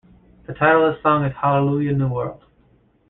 [0.47, 2.43] The title of the song is "Hallelujah New World".